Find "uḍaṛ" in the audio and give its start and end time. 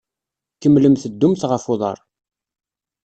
1.73-1.97